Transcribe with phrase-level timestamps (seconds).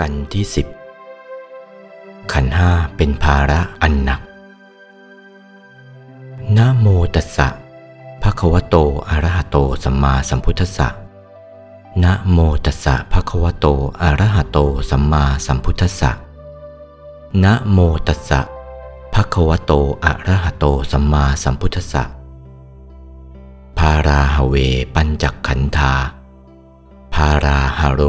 [0.00, 0.66] กันที่สิบ
[2.32, 4.20] ขันห้าเป็นภาระอันหนัก
[6.56, 7.48] นะโมตัสสะ
[8.22, 8.76] ภะคะวะโต
[9.08, 10.88] อะระหะโตสัมมาสัมพุทธัสสะ
[12.02, 13.66] นะโมตัสสะภะคะวะโต
[14.02, 14.58] อะระหะโต
[14.90, 16.10] สัมมาสัมพุทธัสสะ
[17.42, 18.40] นะโมตัสสะ
[19.14, 19.72] ภะคะวะโต
[20.04, 22.02] อะระหะโตสัมมาสัมพุทธัสสะ
[23.78, 24.54] พาราหเว
[24.94, 25.92] ปัญจขันธา
[27.14, 28.02] พาราหโร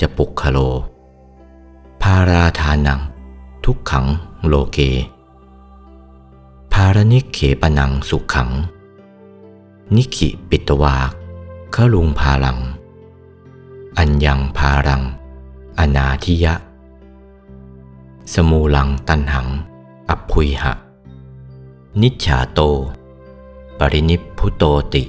[0.00, 0.58] จะปุคโล
[2.08, 3.00] พาราทานัง
[3.64, 4.06] ทุกขัง
[4.46, 4.78] โลเก
[6.72, 8.50] ภารนิเขปนังสุขขัง
[9.96, 11.10] นิขิปิตวาก
[11.74, 12.58] ขลุงพาลัง
[13.98, 15.02] อัญญังพารัง
[15.78, 16.54] อนาทิยะ
[18.34, 19.48] สมูลังตันหัง
[20.08, 20.72] อัพพุยหะ
[22.02, 22.60] นิจฉาโต
[23.78, 25.02] ปรินิพพุโตติ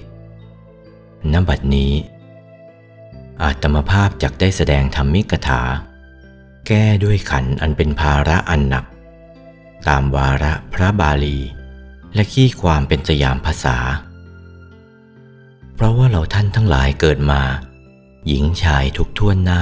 [1.32, 1.92] ณบัดนี้
[3.42, 5.62] อาตมภาพจักได้แสดงธรรมิกถา
[6.68, 8.86] แก้ด้วยขันอันเป็นภาระอันหนัก
[9.88, 11.38] ตามวาระพระบาลี
[12.14, 13.78] และขี้ความเป็นสยามภาษา
[15.74, 17.42] เพราะว่าเราท่านทั้งหลายเกิดมา
[18.28, 19.62] หญิงชายทุกท่วนหน้า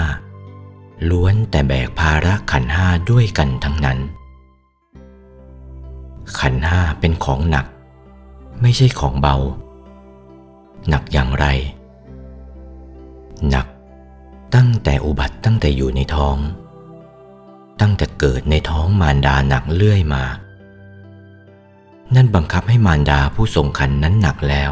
[1.09, 3.99] ล้วนแต่แบกภาระขันห้าด้วยกันทั้งนั้น
[6.39, 7.65] ขันห้าเป็นของหนัก
[8.61, 9.35] ไม่ใช่ของเบา
[10.89, 11.45] หนักอย่างไร
[13.49, 13.67] หนัก
[14.55, 16.37] ตั้งแต่อุบัติตั้งแต่อยู่ในท้อง
[17.81, 20.23] ตั้งแต่เกิดในท้องมารดาหนักเลื่อยมา
[22.15, 24.71] นั่นบังคับให้มารดาผู้ทรงขันนั้นหนักแล้ว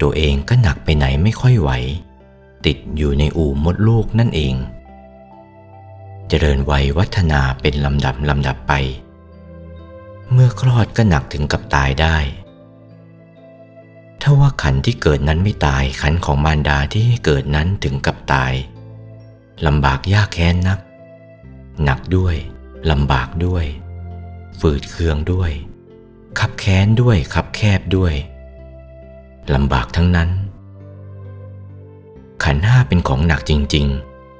[0.00, 1.70] ตัวเองก็หนักไปไหนไม่ค่อยไหว
[2.66, 4.54] ติดอยู่ในอู่มดลูกนั่นเอง
[6.28, 8.72] เจริญวัยวัฒนาเป็นลำดับลำดับไป
[10.32, 12.16] เมื่อคลอดก็หนักถึงกับตายได้
[14.22, 18.52] ถ้าว่าขันที่เกิดนั้นไม่ตายขันของมารดาที่ให้เกิดนั้นถึงกับตาย
[19.66, 20.78] ลำบากยากแค้นนัก
[21.84, 22.36] หนักด้วย
[22.90, 23.64] ลำบากด้วย
[24.60, 25.50] ฝืดเคืองด้วย
[26.38, 28.14] ขับแค้นด้วยขับแคบด้วย
[29.54, 30.30] ลำบากทั้งนั้น
[32.44, 33.86] ขันห้าเป็นของหนักจริง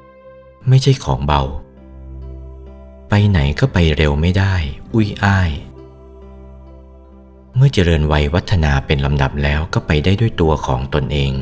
[0.08, 1.42] ๆ ไม่ใช่ของเบา
[3.08, 4.54] ไปไหนก็ไปเร็วไม่ได้
[4.94, 5.50] อุ้ยอ้าย
[7.56, 11.32] เมื่อเจริญวัยวัฒนาเป็นลำดับแล้วก็ไปได้ด้วยตัวของตนเอง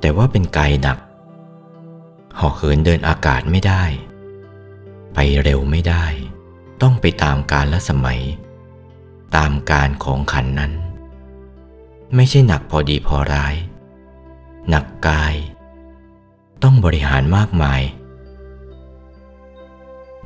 [0.00, 0.98] แต่ว่าเป็นกายหนัก
[2.38, 3.82] ห่อเหินเดินอากาศไม่ได้
[5.14, 6.04] ไปเร็วไม่ได้
[6.82, 8.20] ต้องไปตามกาลและสมัย
[9.36, 10.72] ตามการของขันนั้น
[12.14, 13.54] ไม่ใช่หนักพอดีพอร้าย
[14.68, 15.34] หนักกาย
[16.62, 17.82] ต้องบริหารมากมาย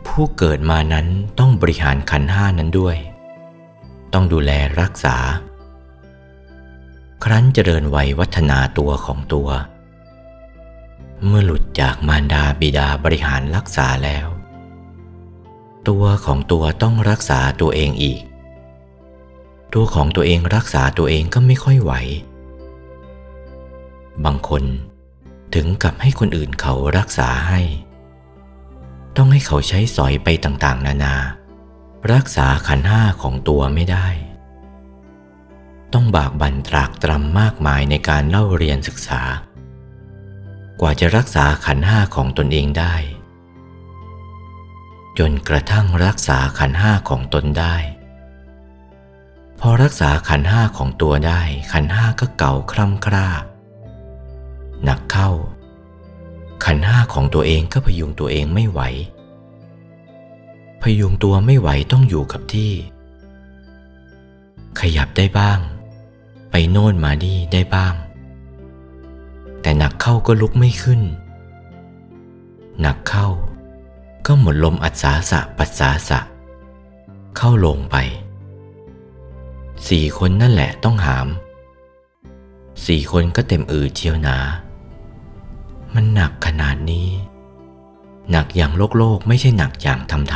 [0.07, 1.07] ผู้เกิดมานั้น
[1.39, 2.97] ต้องบริหารขันห้านั้นด้วย
[4.13, 4.51] ต้องดูแล
[4.81, 5.17] รักษา
[7.25, 9.49] ครั้นเจริญวัยวัฒนาตัวของตัว
[11.25, 14.27] เมื่อหลุดจากมารดาบิดาบริหารรักษาแล้ว
[15.89, 18.21] ตัวของตัวต้องรักษาตัวเองอีก
[19.75, 21.93] ตัวของตัวเองรักษาตัวเองก็ไม่ค่อยไหว
[24.25, 24.65] บางคน
[25.55, 27.61] ถึงกับให้คนอื่นเขารักษาให้
[29.17, 31.17] ต้องให้เขาใช้สอยไปต่างๆ นานา
[32.13, 34.07] รักษาขันห้าของตัวไม่ได้
[35.93, 39.21] ต้องบากบั่นตรากตรำมากมายในการเล่าเรียนศึกษา
[40.81, 42.95] กว่าจะรักษาขันห้าของตนเองได้
[45.19, 47.77] จนกระทั่งรักษาขันห้าของตนได้
[49.61, 51.41] พอรักษาขันห้าของตัวได้
[51.73, 53.29] ขันห้าก็เก่าคร่ำคร่า
[54.85, 55.31] หนักเข้า
[56.65, 58.81] ขันห้าของตัวเองก็พยุงตัวเองไม่ไหว
[60.83, 62.73] พยุงตัวไม่ไหวต้องอยู่กับที่
[64.81, 65.59] ขยับได้บ้าง
[66.51, 67.95] ไปโน่นมาดีได้บ้าง
[69.63, 71.03] แต่หนักเข้าก็ลุกไม่ขึ้น
[72.81, 73.29] หนักเข้า
[74.31, 76.21] ก็หมดลมอัศาสะปัสสาสะ
[77.37, 77.97] เข้าลงไป
[79.89, 81.29] สี่คนนั่นแหละต้องหาม
[82.87, 84.37] สี่คนก็เต็มอืดเชียวหนา
[85.95, 87.09] มันหนักขนาดนี้
[88.31, 90.35] หนักอย่างโลกโลกไม่ใช่หนักอย่างทำท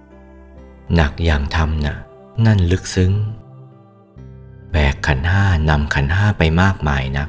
[0.00, 1.96] ำหนักอย่างทำน่ะ
[2.46, 3.12] นั่นลึกซึ้ง
[4.72, 7.28] แบกขันห้านำขันห้าไปมากมายนัก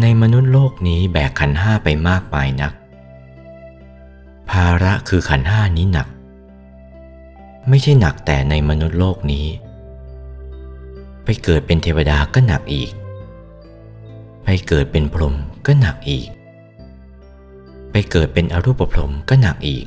[0.00, 2.74] ในมนุษย์โลกนี้แบกขันห้าไปมากมายนัก
[4.50, 6.08] ภาระคือขันห้านี้หนัก
[7.68, 9.46] ไม่ใช่หนักแต่ในมนุษย์โลกนี้
[11.24, 12.92] ไปเกิดเป็นเทวดาก็หนักอีก
[14.44, 15.34] ไปเกิดเป็นพรหม
[15.66, 16.28] ก็หนักอีก
[17.90, 19.86] ไปเกิดเป็นอรูปพรหมก็หนักอีก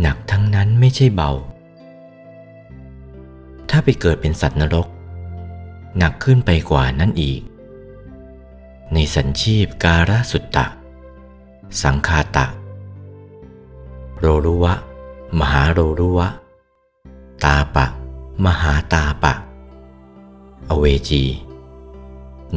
[0.00, 1.30] หนักทั้งนั้นไม่ใช่เบา
[3.70, 4.86] ถ้าไปเกิดเป็นสัตว์นรก
[5.98, 7.40] หนักขึ้นไปกว่านั้นอีก
[8.94, 10.66] ในสัญชีพการสุตตะ
[11.82, 12.46] สังคาตะ
[14.26, 14.74] โรรุวะ
[15.40, 16.28] มหาโรรุวะ
[17.44, 17.86] ตาปะ
[18.44, 19.32] มหาตาปะ
[20.68, 21.24] อเวจี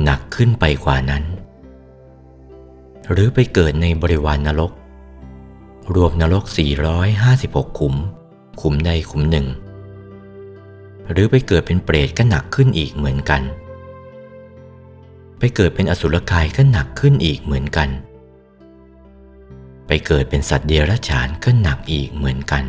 [0.04, 1.24] หนักขึ้นไปกว่านั้น
[3.12, 4.72] หรือไปเกิดในบริวารนรก
[5.96, 6.44] รวมนรก
[7.12, 7.96] 456 ขุม
[8.62, 9.48] ขุมใดขุมหนึ่ง
[11.12, 13.42] หรือไปเกิดเป็นเปรตก็หนักขึ้นอีกเหมือนกัน
[15.40, 17.90] ไปเกิดเป็นอสุรกายก็หนักขึ้นอีกเหมือนกัน
[19.88, 22.64] ไปเกิดเป็นสัตว์เดรัจฉานก็หนักอีกเหมือนกัน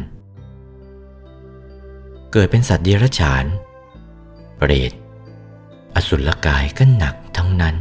[2.33, 3.45] เกิดเป็นสัตว์เดรัจฉาน
[4.57, 4.93] เปรต
[5.95, 7.77] อสุรกายก็หนักทั้งนั้น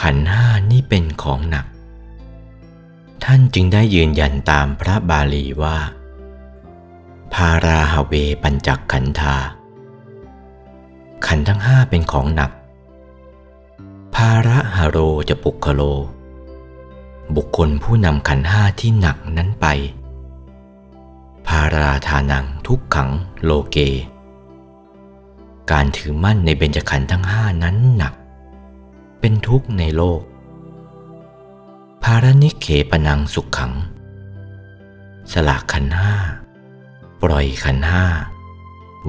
[0.00, 1.66] ขันห้านี่เป็นของหนัก
[3.24, 5.78] ท่านจึงได้ยืนยันตามพระบาลีว่า
[7.34, 9.36] พาราหเวปัญจักขันธา
[11.26, 12.50] ขันทั้งห้าเป็นของหนัก
[14.14, 14.98] ภาระหโร
[15.28, 15.82] จะปุกคโล
[17.34, 19.66] บุคคลผู้นำขันห้าที่หนักนั้นไป
[21.46, 23.10] ภาราทานังทุกขัง
[23.44, 23.76] โลเก
[25.70, 28.14] การถือมั่นในเบญจขันธ์ทั้งห้านั้นหนัก
[29.20, 30.20] เป็นทุกข์ในโลก
[32.02, 33.72] ภารนิเขปนังสุขขัง
[35.32, 36.14] สละขันห้า
[37.22, 38.04] ปล่อยขันห้า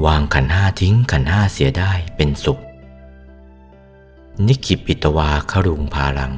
[0.06, 2.60] วางขันห้าทิ้งขันห้าเสียได้เป็นสุข
[4.48, 6.34] นิคิปิตวาครุงพาลัง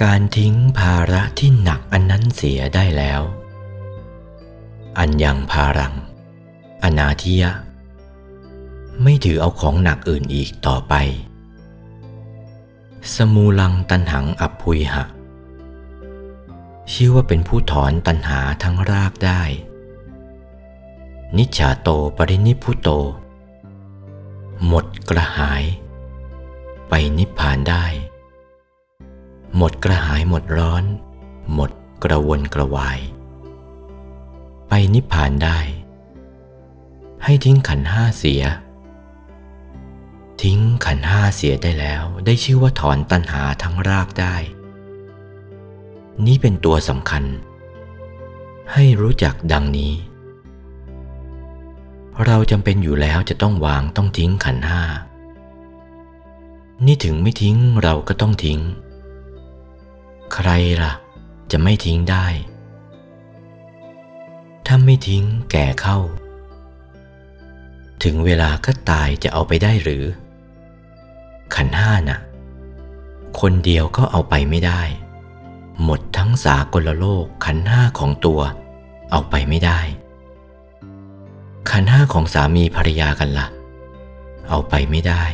[0.00, 3.22] การทิ้งภาระที่หนักอันนั้นเสียได้แล้ว
[4.98, 5.94] อันยังพารัง
[6.82, 7.50] อนาทิยะ
[9.02, 10.94] ไม่ถือเอาของหนักอื่นอีกต่อไป
[13.14, 15.04] สมูลังตันหังอับพุยหะ
[16.92, 19.42] ชื่อว่าเป็นผู้ถอนตันหาทั้งรากได้
[21.36, 22.88] นิจฉาโตปรินิพุโต
[24.66, 25.64] หมดกระหาย
[26.88, 27.84] ไปนิพพานได้
[29.56, 30.84] หมดกระหายหมดร้อน
[31.54, 31.70] หมด
[32.04, 32.98] กระวนกระวาย
[34.68, 35.58] ไปนิพพานได้
[37.24, 38.42] ให้ทิ้งขันห้าเสีย
[40.42, 44.36] ทิ้งขันห้าเสียได้แล้วได้ชื่อว่าถอนตัณหาทั้งรากได้
[46.26, 47.24] นี่เป็นตัวสำคัญ
[48.72, 49.92] ให้รู้จักดังนี้
[52.26, 54.82] เราจำเป็นอยู่แล้วจะต้องวางต้องทิ้งขันห้า
[56.86, 58.60] นี่ถึงไม่ทิ้งเราก็ต้องทิ้ง
[60.34, 60.50] ใคร
[60.82, 60.92] ล่ะ
[61.50, 62.26] จะไม่ทิ้งได้
[64.66, 65.98] ถ้าไม่ทิ้งแก่เข้า
[68.02, 70.04] ถึงเวลาก็ตายจะเอาไปได้หรือ
[71.54, 72.20] ขันห้าน่ะ
[73.40, 74.82] คนเดียวก็เอาไปไม่ได้
[75.82, 78.40] หมดทั้งสากลโลกขันห้าของตัว
[79.10, 79.80] เอาไปไม่ได้
[81.70, 83.46] ขันห้าของสามีภรรยากันละ่ะ
[84.48, 85.24] เอาไปไม่ได้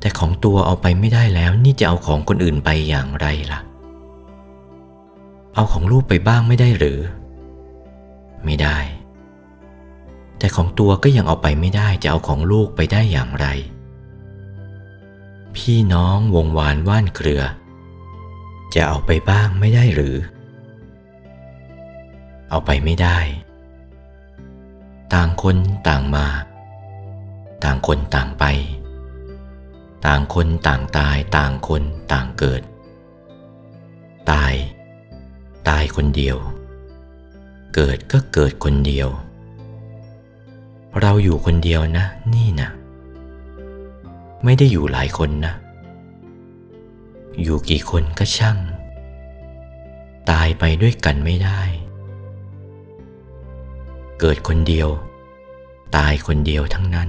[0.00, 3.60] แต่ของตัวเอาไปไม่ได้แล้วนี่จะเอาของคนอื่นไปอย่างไรล่ะ
[5.54, 7.00] เอาของลูกไปบ้างไม่ได้หรือ
[8.44, 8.78] ไม่ได้
[10.38, 13.46] แต่ของตัวก็ยังเอาไปไม่ได้จะเอาของลูกไปได้อย่างไร
[15.54, 17.42] พี่น้องวงวานว่านเครือ
[18.74, 20.16] จะเอาไปบ้างไม่ได้หรือ
[22.50, 23.18] เอาไปไม่ได้
[25.12, 25.56] ต่างคน
[25.88, 26.26] ต่างมา
[27.64, 28.44] ต่างคนต่างไป
[30.06, 32.62] ต่างคนต่างตายต่างคนต่างเกิด
[34.30, 34.54] ตาย
[35.68, 36.36] ตายคนเดียว
[37.74, 39.08] เกิดก็เกิดคนเดียว
[41.00, 42.70] เราอยู่คนเดียวนะ นี่นะ
[44.44, 45.54] ไม่ได้อยู่หลายคนนะ
[47.42, 48.58] อยู่กี่คนก็ช่าง
[50.30, 51.60] ตายไปด้วยกันไม่ได้
[54.20, 54.88] เกิดคนเดียว
[55.96, 57.08] ตายคนเดียวทั้งนั้น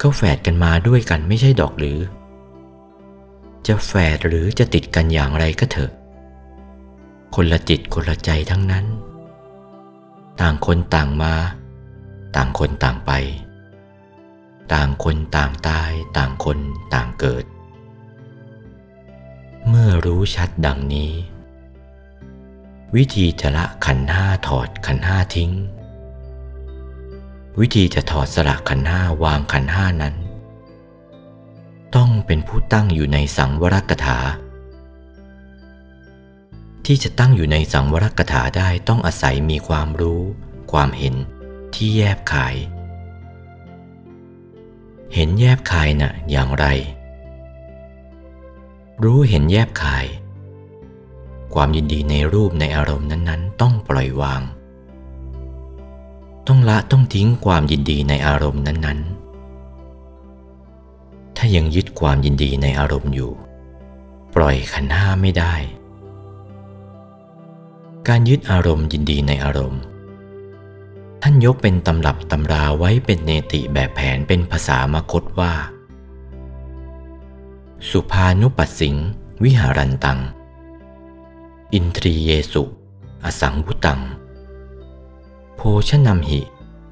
[0.00, 1.98] ก็แฝดกันมาด้วยกันไม่ใช่ดอกหรือ
[3.66, 5.92] จะแฝดหรือจะติดกันอย่างไรก็เถอะ
[7.34, 8.86] คนละจิตคนละใจทั้งนั้น
[10.40, 11.34] ต่างคนต่างมา
[12.36, 13.12] ต่างคนต่างไป
[14.72, 16.58] ต่างคนต่างตาย ต่างคน
[16.94, 17.44] ต่างเกิด
[19.68, 21.12] เมื่อรู้ชัดดังนี้
[22.96, 25.50] วิธีจะละขันห้าถอดขันห้าทิ้ง
[27.60, 30.14] วิธีจะถอดสละขันห้าวางขันห้านั้น
[31.96, 34.18] ต้องเป็นผู้ตั้งอยู่ในสังวรกถา
[36.86, 40.22] ที่จะตั้งอยู่ในสังวรกถาได้ต้องอาศัยมีความรู้
[40.72, 41.14] ความเห็น
[41.74, 42.54] ที่แยบคาย
[45.14, 46.66] เห็นแยบคายนะ่ะอย่างไร
[49.04, 50.06] รู้เห็นแยบคาย
[51.54, 54.42] ความยินดีในรูปในอารมณ์นั้นๆ ต้องปล่อยวาง
[56.48, 59.00] ต้องละต้องทิ้งความยินดีในอารมณ์นั้น
[61.36, 63.32] ถ้ายังยึดความยินดีในอารมณ์อยู่
[64.34, 65.54] ปล่อยขันห้าไม่ได้
[68.08, 69.82] การยึดอารมณ์ยินดีในอารมณ์
[71.22, 75.52] ท่านยกเป็นตำรับตำราไว้เป็นเนติแบบแผนเป็นภาษามคตว่า
[77.90, 78.96] สุภานุปัสสิง
[79.42, 80.20] วิหารันตัง
[81.72, 82.64] อินทรีเยสุ
[83.24, 84.00] อสังวุตัง
[85.56, 86.40] โพชนำหิ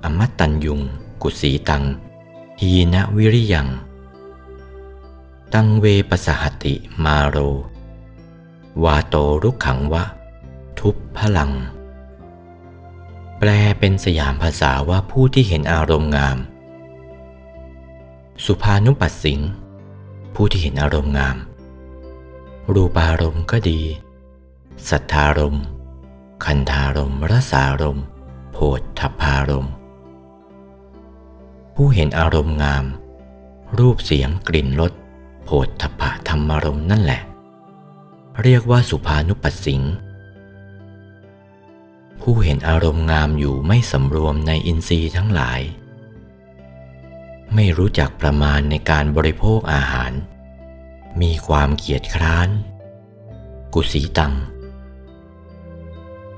[0.04, 0.80] อมัตตัญยุง
[1.22, 1.84] กุสีตัง
[2.60, 3.68] ฮีนวิริยัง
[5.52, 7.36] ตังเวปสหติมาโร
[8.84, 10.04] วาโตรุกขังวะ
[10.78, 11.52] ทุพพลัง
[13.38, 16.38] แปลเป็นสยามภาษาว่าผู้ที่เห็นอารมณ์งาม
[18.44, 19.40] สุภานุปัสสิง
[20.34, 21.36] ผู้ที่เห็นอารมณ์งาม
[22.72, 23.80] รูปารมณ์ก็ดี
[24.88, 25.64] สัทธารมณ์
[26.44, 28.06] คันธารมณ์รสารมณ์
[28.52, 28.58] โพ
[28.98, 29.68] ธพารม
[31.74, 32.84] ผู้เห็นอารมณ์งาม
[33.78, 34.92] รูปเสียงกลิ่นรส
[35.44, 37.22] โผฏฐพะธรรมารมณ์นั่นแหละ
[38.42, 39.82] เรียกว่าสุภานุปัสสิง
[42.20, 45.60] ผู้เห็นอารมณ์งามอยู่ไม่สำรวมในอินทรีย์ทั้งหลาย
[47.54, 50.12] ไม่รู้จักประมาณในการบริโภคอาหาร
[51.20, 52.48] มีความเกียจคร้าน
[53.74, 54.34] กุสีตัง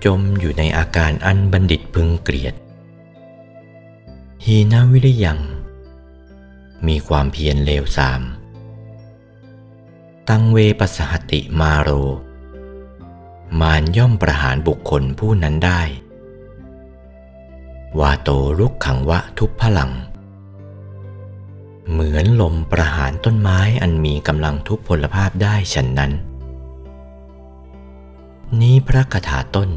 [0.05, 2.55] จมอยู่ในอาการอันบัณฑิตพึงเกลียด
[4.45, 5.41] ฮีนาวิริยัง
[6.87, 8.23] มีความเพียรเลวทราม
[10.29, 11.89] ตังเวปสหติมาโร
[13.61, 15.83] มารย่อมประหารบุคคลผู้นั้นได้
[17.99, 19.93] วาโตรุกขังวะทุพพลัง
[21.91, 26.13] เหมือนลมประหารต้นไม้อันมีกำลังทุพพลภาพได้ฉันนั้น
[28.61, 29.71] นี้พระคาถาต้น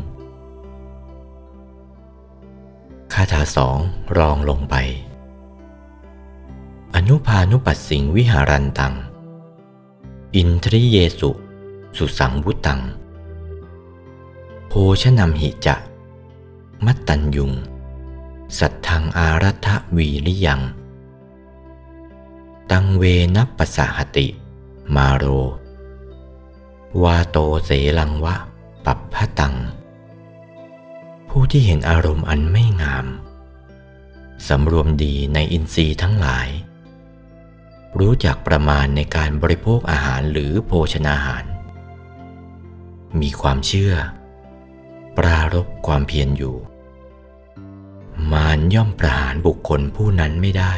[3.20, 3.78] คาถาสอง
[4.18, 4.76] รองลงไป
[6.96, 8.96] อนุพานุปัสสิงวิหารันตัง
[10.36, 11.30] อินทริเยสุ
[11.98, 12.82] สุสังวุตัง
[14.68, 15.76] โพชนำหิจะ
[16.86, 17.52] มัตตัญยุง
[18.58, 20.62] สัทธังอารัฐวีริยัง
[22.72, 23.04] ตังเว
[23.36, 24.28] นัปปสหติ
[24.96, 25.24] มาโร
[27.04, 28.36] วาโตเสลังวะ
[28.86, 29.56] ปัปพะตัง
[31.30, 33.08] ผู้ที่เห็นอารมณ์อันไม่งาม
[34.48, 36.48] สำรวมดีในอินทรีย์ทั้งหลาย
[38.00, 41.46] รู้จักประมาณในการบริโภคอาหารหรือโภชนาหาร
[43.22, 43.94] มีความเชื่อ
[45.18, 46.56] ปรารบความเพียรอยู่
[48.32, 50.74] มารย่อมประหารบุคคลผู้นั้นไม่ได้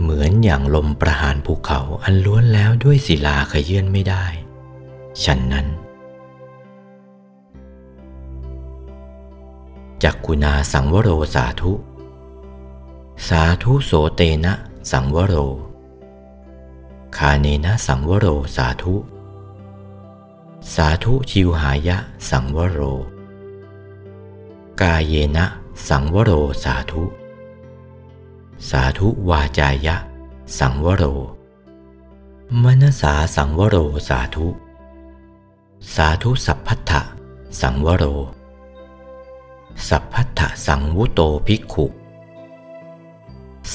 [0.00, 4.24] เหมือนอย่างลมประหารภูเขาอันล้วนแล้วด้วยศิลาขยื่นไม่ได้
[5.24, 5.66] ฉันนั้น
[10.02, 11.72] จักกุณาสังวโรสาธุ
[13.28, 14.52] สาธุโสเตนะ
[14.90, 15.34] สังวโร
[17.16, 18.94] คาเนนะสังวโรสาธุ
[20.74, 21.96] สาธุชิวหายะ
[22.30, 22.80] สังวโร
[24.80, 25.44] กายเยนะ
[25.88, 26.32] สังวโร
[26.64, 27.02] สาธุ
[28.70, 29.96] สาธุวาจายะ
[30.58, 31.04] สังวโร
[32.62, 33.76] มนสาสังวโร
[34.08, 34.46] สาธุ
[35.94, 37.00] สาธุสัพพัทธะ
[37.60, 38.04] สังวโร
[39.88, 41.86] สัพพัทธะสังวุโตภิกขุ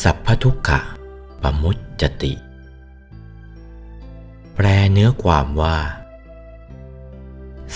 [0.01, 0.79] สัพพทุกขะ
[1.41, 2.33] ปมุจจติ
[4.55, 5.77] แปลเนื้อความว่า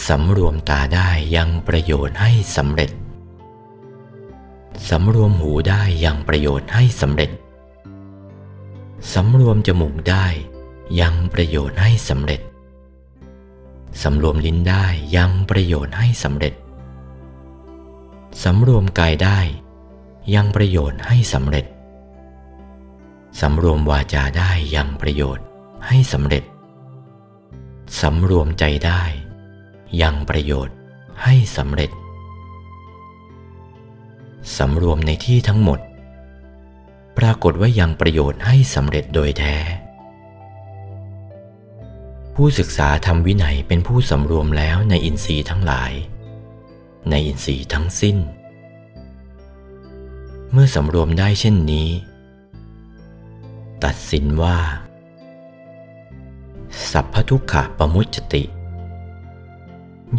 [0.08, 2.92] สำรวมตาได้ยังประโยชน์ให้สำเร็จ
[4.90, 7.32] สำรวมหูได้ยังประโยชน์ให้สำเร็จ
[9.14, 10.26] สำรวมจมูกได้
[11.02, 12.42] ยังประโยชน์ให้สำเร็จ
[14.04, 16.54] สำรวมลิ้นได้ยังประโยชน์ให้สำเร็จ
[18.42, 19.40] สำรวมกายได้
[20.36, 21.66] ยังประโยชน์ให้สำเร็จ
[23.42, 25.46] สำรวมวาจาได้ยังประโยชน์
[25.88, 26.44] ให้สำเร็จ
[28.02, 29.02] สำรวมใจได้
[30.02, 30.76] ยังประโยชน์
[31.24, 31.92] ให้สำเร็จ
[34.58, 35.80] สำรวมในที่ทั้งหมด
[37.18, 39.58] ปรากฏว่ายังประโยชน์ให้สำเร็จโดยแท้
[42.36, 45.92] ผู้ศึกษาทำวินัยเป็นผู้สำรวมแล้วในอินทรีย์ทั้งหลาย
[47.10, 48.18] ในอินทรีย์ทั้งสิ้น
[50.52, 51.90] เมื่อสำรวมได้เช่นนี้
[53.84, 54.58] ตัดสินว่า
[56.92, 58.44] สัพพทุกขะประมุจจติ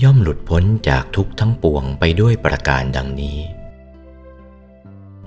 [0.02, 3.38] ย่อมหลุดพ้นจากทุกทั้งปวงไปด้วยประการดังนี้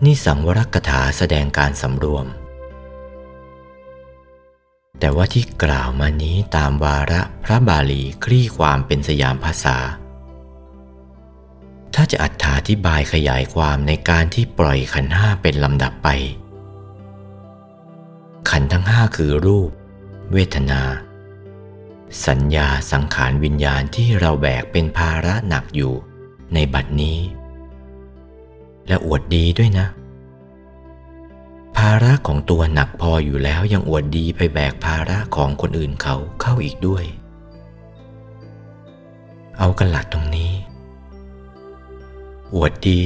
[0.03, 2.25] นี่สังวรกถาแสดงการสำรวม
[4.99, 9.77] แต่ว่าที่กล่าวมานี้ตามวาระพระบาลีคลี่ความเป็นสยามภาษา
[11.95, 12.25] ถ้าจะอ
[12.69, 16.09] ธิบายขยายความในการที่ปล่อยขันห้าเป็นลำดับไป
[18.49, 19.69] ขันทั้งห้าคือรูป
[20.31, 20.81] เวทนา
[22.27, 25.93] สัญญาสังขารวิญญาณที่เราแบกเป็นภาระหนักอยู่
[26.53, 27.19] ในบัดนี้
[28.87, 29.87] และอวดดีด้วยนะ
[31.77, 37.03] ภาระของตัวหนักพออยู่แล้วยังอวดดีไปแบกภาระของคนอื่นเขาเข้าอีกด้วย
[39.57, 40.51] เอากันหลักตรงนี้
[42.55, 43.01] อวดดี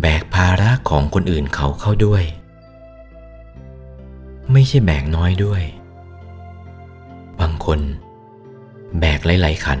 [0.00, 2.24] แบกภาระของคนอื่นเขาเข้าด้วย
[4.52, 5.62] ไม่ใช่แบกน้อยด้วย
[7.40, 7.80] บางคน
[9.00, 9.80] แบกหลาย ๆ ขัน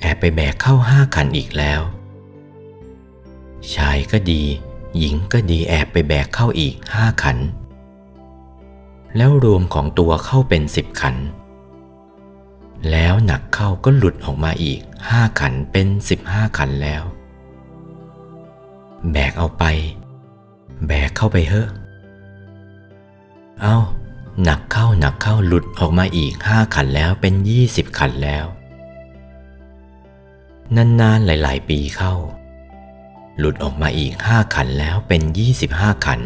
[0.00, 1.80] แอบไปแบกเข้าห้าขันอีกแล้ว
[3.74, 4.42] ชายก็ดี
[4.98, 7.38] หญิงก็ดีแอบไปแบกเข้าอีกห้าขัน
[9.16, 11.16] แล้วรวมของตัวเข้าเป็นสิบขัน
[12.90, 17.02] แล้วหนักเข้าก็หลุดออกมาอีกห้าขันเป็นสิบห้าขันแล้ว
[19.12, 19.64] แบกเอาไป
[20.86, 21.68] แบกเข้าไปเถอะ
[23.60, 23.76] เอา
[24.44, 28.44] หนักเข้าหนักเข้าหลุดออกมาอีกห้าขันแล้วเป็นยี่สิบขันแล้ว
[30.76, 32.14] นานๆหลาย ๆ ปีเข้า
[33.38, 36.20] หลุดออกมาอีกห้าขันแล้วเป็นยี่สิบห้าขัน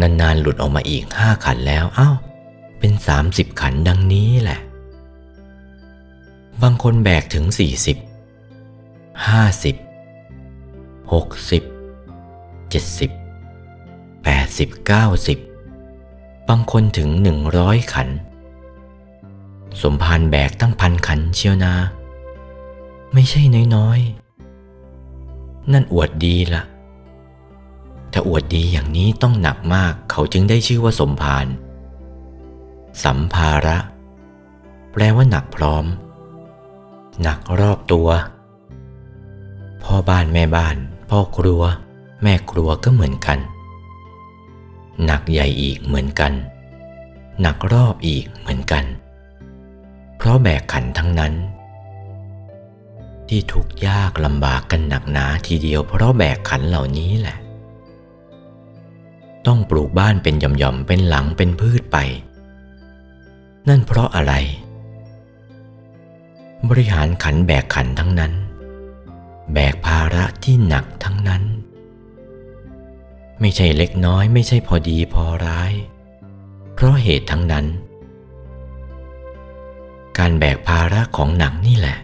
[0.00, 2.10] นานๆหลุดออกมาอีกห้าขันแล้วเอ้า
[2.86, 4.60] เป็นสามสิบขันดังนี้แหละ
[6.62, 7.96] บางคนแบกถึงสี่สิบ
[9.28, 9.76] ห้าสิบ
[11.12, 11.62] หกสิบ
[12.70, 13.10] เจ็ดสิบ
[14.24, 15.38] แปดสิบเก้าสิบ
[16.48, 18.08] บางคนถึงหนึ่งร้อยขัน
[19.82, 21.74] สมภารแบกตั้งพันขันเชียวนา
[23.12, 23.42] ไม่ใช่
[23.76, 26.62] น้อยๆ นั่นอวดดีละ
[28.12, 31.48] ถ้าอวดดีอย่างนี้ต้องหนักมากเขาจึงได้ชื่อว่าสมภาร
[33.02, 33.76] สัมภาระ
[34.92, 35.84] แปลว่าหนักพร้อม
[37.22, 38.08] หนักรอบตัว
[39.82, 40.76] พ่อบ้านแม่บ้าน
[41.10, 41.62] พ่อครัว
[42.22, 43.38] แม่ครัวก็เหมือนกัน
[45.04, 46.32] หนักใหญ่อีกเหมือนกัน
[47.40, 48.84] หนักรอบอีกเหมือนกัน
[50.16, 51.34] เพราะแบกขันทั้งนั้น
[53.28, 57.38] ที่ทุกยากลำบากกันหนักหนาทีเดียวเพราะแบกขันเหล่านี้แหละ
[59.46, 61.98] ต้องปลูกบ้านเป็นหย่อมๆ เป็นหลังเป็นพืชไป
[63.68, 64.34] นั่นเพราะอะไร
[66.68, 68.32] บริหารขันแบกขันทั้งนั้น
[69.52, 71.42] แบกภาระที่หนักทั้งนั้น
[73.40, 75.72] ไม่ใช่เล็กน้อยไม่ใช่พอดีพอร้าย
[76.74, 77.66] เพราะเหตุทั้งนั้น
[80.18, 81.98] การแบกภาระของหนักนี่แหละ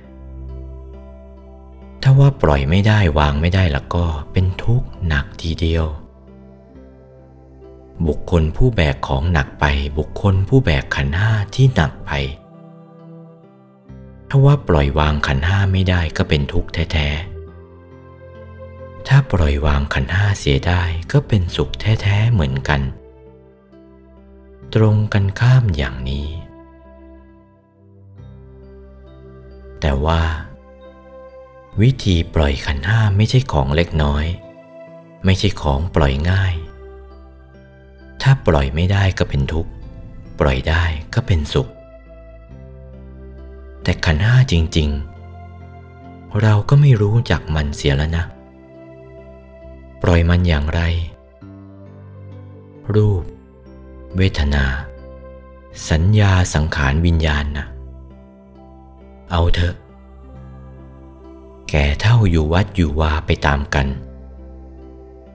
[2.02, 5.86] ถ้าว่าปล่อยไม่ได้วางไม่ได้แล้วก็เป็นทุกข์หนักทีเดียว
[8.08, 9.64] บุคคลผู้แบกของหนักไป
[9.98, 12.10] บุคคลผู้แบกขันห้าที่หนักไป
[14.28, 20.82] ถ้าว่าปล่อยวางขันห้าไม่ได้ก็เป็นทุกข์แท้ๆ ถ้าปล่อยวางขันห้าเสียได้
[21.12, 22.80] ก็เป็นสุขแท้ๆเหมือนกัน
[24.74, 26.28] ตรงกันข้ามอย่างนี้
[29.80, 30.22] แต่ว่า
[31.80, 34.24] วิธีปล่อยขันห้าไม่ใช่ของเล็กน้อย
[35.24, 36.54] ไม่ใช่ของปล่อยง่าย
[38.22, 39.70] ถ้าปล่อยไม่ได้ก็เป็นทุกข์
[40.40, 40.83] ปล่อยได้
[41.14, 41.68] ก็เป็นสุข
[43.83, 44.88] แต่ขันห้าจริง
[45.64, 48.24] ๆ เราก็ไม่รู้จักมันเสียแล้วนะ
[50.02, 50.80] ปล่อยมันอย่างไร
[52.94, 53.22] รูป
[54.16, 54.64] เวทนา
[55.90, 57.66] สัญญาสังขารวิญญาณนะ
[59.30, 59.74] เอาเถอะ
[61.70, 63.87] แก่เท่าอยู่วัดอยู่วาไปตามกัน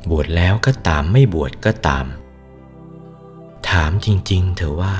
[0.10, 2.06] บวชแล้วก็ตามไม่บวชก็ตาม
[3.70, 4.96] ถามจริงๆเถอะว่า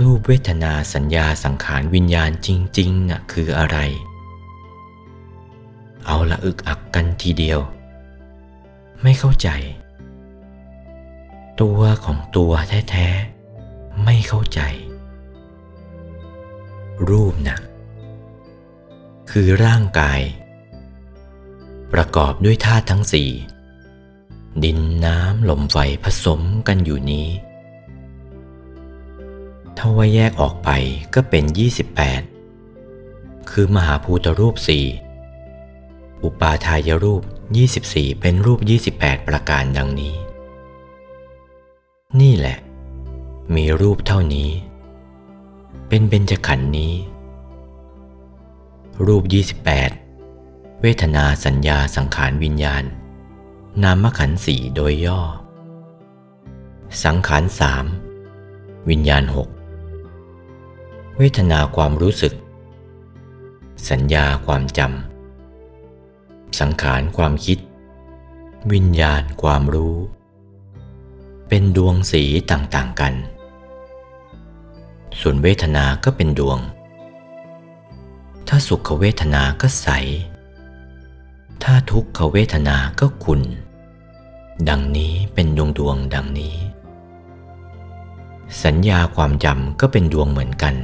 [0.00, 3.78] รูปเวทนาสัญญาสังขารวิญญาณจริงๆน่ะคืออะไร
[6.06, 7.60] เอาละอึกอักกันทีเดียว
[9.02, 9.48] ไม่เข้าใจ
[11.60, 12.52] ตัวของตัว
[12.90, 14.60] แท้ๆ ไม่เข้าใจ
[17.08, 17.58] รูปนะ
[19.30, 20.20] คือร่างกาย
[21.92, 23.30] ประกอบด้วยธาตุทั้งสี่
[24.64, 27.28] ดินน้ำลมไฟผสมกันอยู่นี้
[29.76, 30.68] ถ้าว่าแยกออกไป
[31.14, 31.44] ก็เป็น
[32.46, 34.86] 28 คือมหาภูตรูปสี่
[36.24, 37.22] อุปาทายรูป
[37.72, 38.60] 24 เป็นรูป
[38.94, 40.14] 28 ประการดังนี้
[42.20, 42.58] นี่แหละ
[43.54, 44.50] มีรูปเท่านี้
[45.88, 46.94] เป็นเบญจขันธ์นี้
[49.06, 49.22] รูป
[50.02, 52.84] 28 เวทนาสัญญาสังขารวิญญาณ
[53.84, 55.20] นามขันสี่โดยย่อ
[57.04, 57.84] สังขารสาม
[58.88, 59.48] วิญญาณหก
[61.18, 62.34] เวทนาความรู้สึก
[63.90, 67.58] สัญญาความจำสังขารความคิด
[68.72, 69.96] วิญญาณความรู้
[71.48, 73.14] เป็นดวงสีต่างๆกัน
[75.20, 76.58] ส่วนเวทนาก็เป็นดวง
[78.48, 79.88] ถ้าสุขเวทนาก็ใส
[81.62, 83.42] ถ้าทุกขเวทนาก็ขุน
[84.68, 86.56] ดังนี้เป็นดวงดวงดังนี้
[88.64, 90.74] สัญญาความจำก็เป็นดวงเหมือนกัน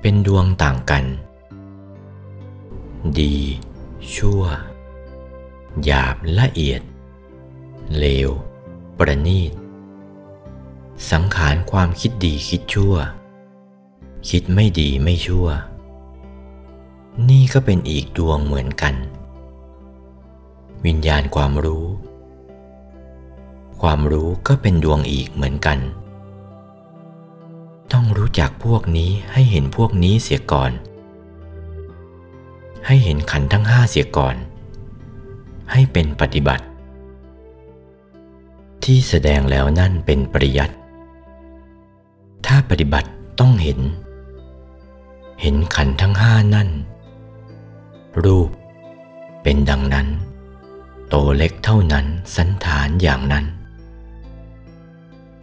[0.00, 1.04] เป็นดวงต่างกัน
[3.20, 3.36] ดี
[4.14, 4.42] ชั่ว
[5.84, 6.82] หยาบละเอียด
[7.98, 8.30] เลว
[8.98, 9.52] ประณีต
[11.10, 12.94] สังขารความคิดดีคิดชั่ว
[14.28, 15.46] คิดไม่ดีไม่ชั่ว
[17.28, 18.94] นี่ก็เป็นอีกดวงเหมือนกัน
[20.86, 21.86] วิญญาณความรู้
[23.80, 25.78] ความรู้ก็เป็นดวงอีกเหมือนกัน
[27.92, 30.72] ต้องรู้จักพวกนี้ให้เห็นพวกนี้เสียก่อน
[32.86, 34.36] ให้เห็นขันทั้งห้าเสียก่อน
[35.72, 36.64] ให้เป็นปฏิบัติ
[38.84, 40.74] ที่แสดงแล้วนั่นเป็นปริยัติ
[42.46, 43.08] ถ้าปฏิบัติ
[43.40, 43.80] ต้องเห็น
[45.40, 46.68] เห็นขันทั้งห้านั่น
[48.24, 48.50] รูป
[49.42, 50.08] เป็นดังนั้น
[51.08, 53.44] โตเล็กเท่านั้นสันฐานอย่างนั้น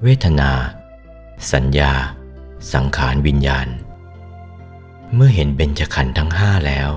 [0.04, 0.52] เวทนา
[1.52, 1.94] สัญญา
[2.74, 3.68] สังขารวิญญาณ
[5.14, 6.90] เมื่อเห็นเบญจขันธ์ทั้งห้าแล้ว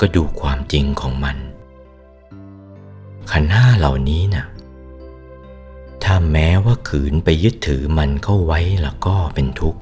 [0.00, 1.36] ก็ดูความจริงของมัน
[3.30, 4.46] ขันธ์ห้าเหล่านี้นะ่ะ
[6.02, 9.80] ถ้าแม้ว่าขืนไปยึดถือมันเข้าไว้แล้วก็เป็นทุกข์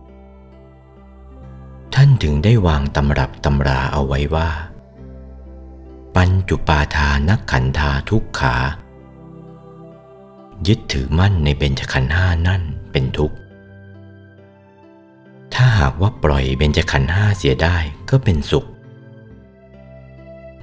[1.95, 4.49] ท่านถึงได้วางตำรับตำราเอาไว้ว่า
[6.23, 8.57] ปัญจุปาทานักขันธาทุกขา
[10.67, 13.37] ยึดถือมั่นในเบญจขันธ์ห้านั่นเป็นทุกข์
[15.55, 17.77] ถ้าหากว่าปล่อยเบญจขันธ์ห้าเสียได้
[18.11, 18.67] ก็เป็นสุข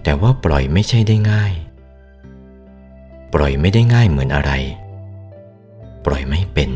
[0.03, 1.53] แต่ว่าปล่อยไม่ใช่ได้ง่าย
[3.33, 4.51] ปล่อยไม่ได้ง่ายเหมือนอะไร
[6.05, 6.71] ปล่อยไม่เป็น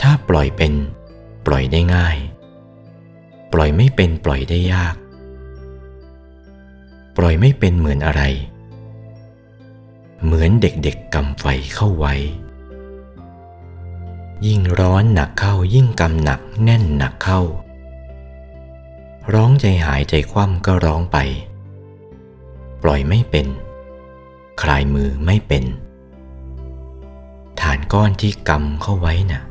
[0.00, 0.72] ถ้าปล่อยเป็น
[1.46, 2.16] ปล่อยได้ง่าย
[3.52, 4.94] ปล่อยไม่เป็นปล่อยได้ยาก
[7.22, 8.22] ล่อยไม่เป็นเหมือนอะไร
[10.24, 12.14] เหมือนเด็กๆกำไฟเข้าไว้
[14.46, 17.40] ยิ่งร้อนหนักเข้ายิ่งกำหนักแน่นหนักเข้า
[19.34, 21.18] ร้องใจหายใจคว่ำก็ร้องไป
[22.82, 23.46] ปล่อยไม่เป็น
[24.62, 25.64] คลายมือไม่เป็น
[27.60, 29.42] ฐานก้อนที่กำเข้าไว้นะ่ะ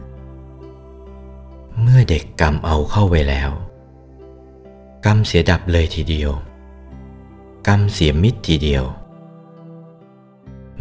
[1.81, 3.51] เมื่อเด็กกำเอาเข้าไว้แล้ว
[5.05, 6.31] กำเสียดับเลยทีเดียว
[7.67, 8.83] กำเสียมิดทีเดียว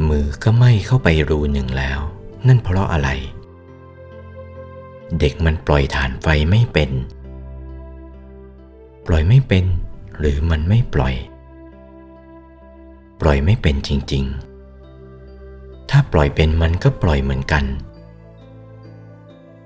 [0.08, 2.00] มือก็ไม่เข้าไปรูหนึ่งแล้ว
[2.46, 3.08] นั่นเพราะอะไร
[5.18, 6.90] เด็กมันปล่อยฐานไฟไม่เป็น
[9.06, 9.64] ปล่อยไม่เป็น
[10.18, 11.14] หรือมันไม่ปล่อย
[13.20, 14.24] ปล่อยไม่เป็นจริง
[15.06, 17.64] ๆ ถ้าปล่อยเป็นมันก็ปล่อยเหมือนกัน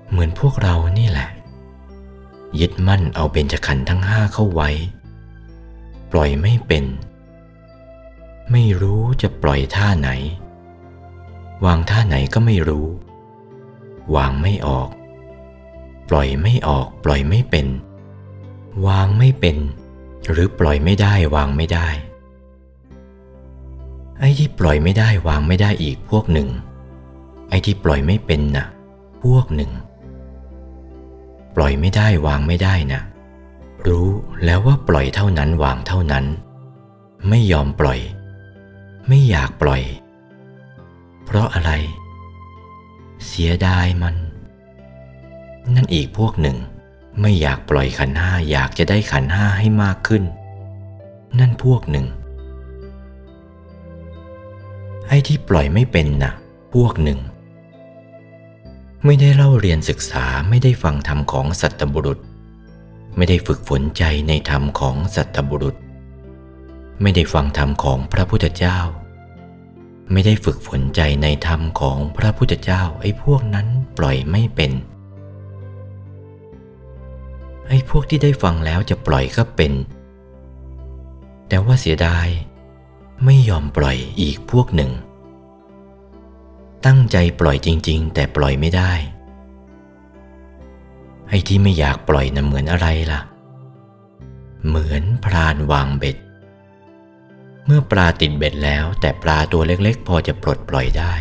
[0.09, 1.29] เหมือนพวกเรานี่แหละ
[2.59, 4.69] ยึดมั่นเอาเบญจขันธ์ทั้งห้าเข้าไว้
[6.11, 6.85] ปล่อยไม่เป็น
[8.51, 10.09] ไม่รู้จะปล่อยท่าไหน
[11.65, 12.87] วางท่าไหนก็ไม่รู้
[14.15, 14.89] วางไม่ออก
[16.09, 17.67] ปล่อยไม่ออก ปล่อยไม่เป็น
[18.87, 19.57] วางไม่เป็น
[20.31, 21.87] หรือปล่อยไม่ได้วางไม่ได้
[24.19, 26.49] ไอ้ที่ปล่อยไม่ได้วางไม่ได้อีกพวกหนึ่ง
[27.49, 28.67] ไอ้ที่ปล่อยไม่เป็นน่ะ
[29.23, 29.71] พวกหนึ่ง
[31.55, 33.01] ปล่อยไม่ได้วางไม่ได้น่ะ
[33.87, 34.09] รู้
[34.45, 36.25] แล้วว่าปล่อยเท่านั้นวางเท่านั้น
[37.29, 37.99] ไม่ยอมปล่อย
[39.07, 39.83] ไม่อยากปล่อย
[41.25, 41.71] เพราะอะไร
[43.27, 44.15] เสียดายมัน
[45.75, 46.57] นั่นอีกพวกหนึ่ง
[47.21, 50.23] ไม่อยากปล่อยขันห้าอยากจะได้ขันห้าให้มากขึ้น
[51.39, 52.07] นั่นพวกหนึ่ง
[55.07, 56.33] ไอ้ที่ปล่อยไม่เป็นนะ่ะ
[56.73, 57.19] พวกหนึ่ง
[59.05, 62.19] ไม่ได้เล่าเรียนศึกษาไม่ได้ฟังธรรมของสัตบุรุษ
[63.17, 65.75] ไม่ได้ฝึกฝนใจในธรรมของสัตบุรุษ
[67.01, 68.77] ไม่ได้ฟังธรรมของพระพุทธเจ้า
[70.11, 74.71] ไม่ได้ฝึกฝนใจในธรรมของพระพุทธเจ้าไอ้พวกนั้นปล่อยไม่เป็น
[77.67, 79.73] ไอ้พวกที่ได้ฟังแล้วจะปล่อยก็เป็น
[81.47, 82.27] แต่ว่าเสียดาย
[83.25, 84.91] ไม่ยอมปล่อยอีกพวกหนึ่ง
[86.85, 88.91] ตั้งใจปล่อยจริง ๆ แต่ปล่อยไม่ได้
[91.29, 93.21] ไอ้ที่ไม่อยากปล่อยนะ่ะเหมือนอะไรล่ะ
[94.67, 96.17] เหมือนพรานวางเบ็ด
[97.65, 101.13] เมื่อปลาติดเบ็ดแล้วแต่ปลาตัวเล็กๆ พอจะปลดปล่อยได้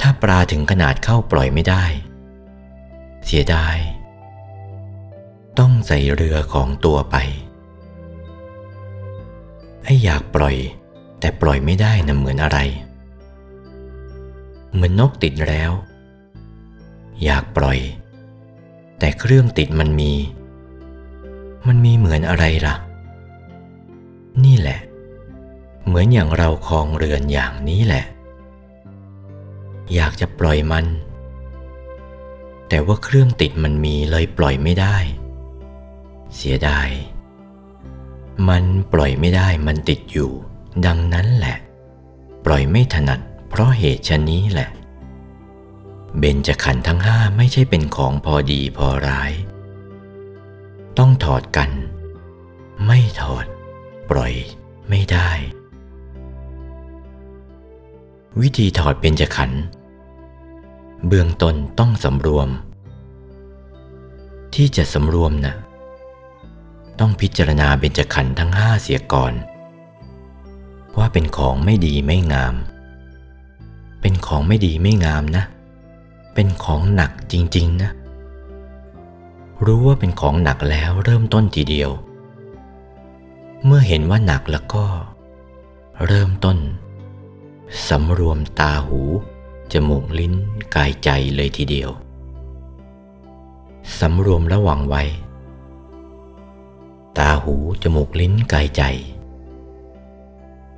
[0.00, 1.84] ถ้าปลาถึงขนาดเข้าปล่อยไม่ได้
[3.24, 3.76] เสียดาย
[5.58, 7.16] ต้องใส่เรือของตัวไป
[9.84, 10.56] ไอ้อยากปล่อย
[11.20, 12.58] แต่ปล่อยไม่ได้นะเหมือนอะไร
[14.72, 15.72] เหมือนนกติดแล้ว
[17.24, 17.78] อยากปล่อย
[18.98, 20.12] แต่เครื่องติดมันมี
[21.66, 22.74] มันมีเหมือนอะไรล่ะ
[24.44, 24.80] นี่แหละ
[25.86, 28.04] เหมือนอย่างเราคลองเรือนอย่างนี้แหละ
[29.94, 30.86] อยากจะปล่อยมัน
[32.68, 34.96] แต่ว่าเครื่องติดมันมีเลยปล่อยไม่ได้
[36.36, 36.88] เสียดาย
[38.48, 40.30] มันปล่อยไม่ได้มันติดอยู่
[40.86, 41.56] ดังนั้นแหละ
[42.44, 44.68] ปล่อยไม่ถนัดเพราะเหตุชนนี้แหละ
[46.18, 49.32] เบญจขันธ์ทั้งห้าไม่ใช่เป็นของพอดีพอร้าย
[50.98, 51.70] ต้องถอดกัน
[52.86, 53.46] ไม่ถอด
[54.10, 54.34] ปล่อย
[54.88, 55.30] ไม่ได้
[58.40, 59.62] วิธีถอดเบญจขันธ์
[61.06, 62.48] เบื้องต้นต้องสำรวม
[64.54, 65.56] ที่จะสำรวมนะ่ะ
[67.00, 69.32] ต้องพิจารณาเบญจขันธ์ทั้งห้าเสียก่อน
[70.98, 72.54] ว่าเป็นของไม่ดีไม่งาม
[74.00, 75.44] เป็นของไม่ดีไม่งามนะ
[76.40, 77.90] เป็นของหนักจริงๆนะ
[79.66, 81.90] รู้ว่าเป็นของหนักแล้วเริ่มต้นทีเดียว
[83.64, 84.84] เมื่อเห็นว่าหนักแล้วก็
[86.06, 86.58] เริ่มต้น
[87.88, 89.00] สำรวมตาหู
[89.72, 90.34] จมูกลิ้น
[90.76, 91.90] กายใจเลยทีเดียว
[93.98, 95.02] สำรวมระวังไว้
[97.18, 98.82] ตาหู จมูกลิ้นกายใจ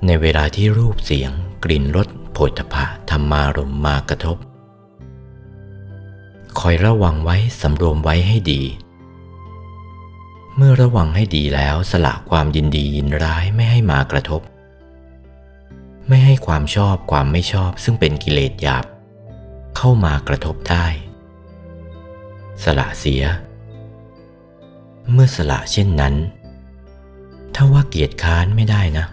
[0.05, 1.31] ในเวลาที่รูปเสียง
[1.63, 4.37] กลิ่นรสโผฏฐะธรรมารมมากระทบ
[6.59, 8.61] คอยระวังไว้สำรวมไว้ให้ดี
[10.55, 14.41] เมื่อระวังให้ดีแล้วสละความยินดียินร้ายไม่ให้มากระทบ
[16.07, 18.85] ไม่ให้ความชอบความไม่ชอบซึ่งเป็นกิเลสหยาบ
[19.77, 20.85] เข้ามากระทบได้
[22.63, 23.23] สละเสีย
[25.11, 26.15] เมื่อสละเช่นนั้น
[27.55, 29.05] ถ้าว่าเกียรติค้านไม่ได้นะ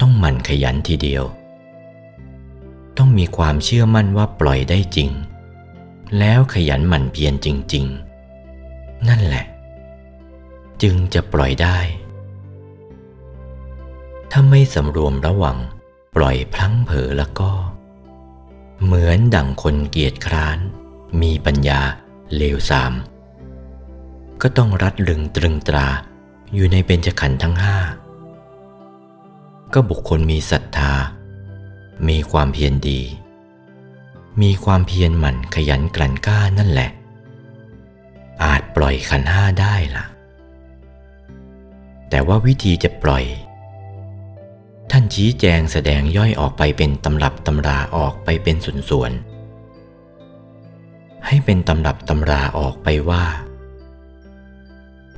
[0.00, 1.24] ต้องหมั่นขยันทีเดียว
[3.02, 5.10] ต้องมีความเชื่อมั่นว่าปล่อยได้จริง
[6.18, 7.86] แล้วขยันหมั่นเพียรจริง
[8.46, 9.44] ๆ นั่นแหละ
[10.82, 11.78] จึงจะปล่อยได้
[14.30, 15.58] ถ้าไม่สำรวมระวัง
[16.16, 17.50] ปล่อยพลั้งเผลอแล้วก็
[18.82, 20.58] เหมือนดั่งคนเกียจคร้าน
[21.22, 21.80] มีปัญญา
[22.36, 22.92] เลวทราม
[24.42, 25.88] ก็ต้องรัดลึงตรึงตรา
[26.54, 27.76] อยู่ในเบญจขันธ์ทั้งห้า
[29.72, 30.94] ก็บุคคลมีศรัทธา
[32.08, 33.00] มีความเพียรดี
[34.42, 36.90] มีความเพียรหมั่นขยันกลั่นกล้านั่นแหละ
[38.42, 40.04] อาจปล่อยขันห้าได้ล่ะ
[42.10, 43.24] แต่ว่าวิธีจะปล่อย
[44.90, 53.24] ท่านชี้แจงแสดงย่อยออกไปเป็นตำรับตำราออกไปเป็นส่วนๆ ให้เป็นตำรับตำราออกไปว่า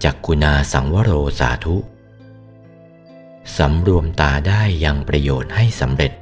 [0.04, 1.76] จักกุณาสังวโรสาธุ
[3.56, 6.12] สำรวมตาได้ยังประโยชน์ให้สำเร็จ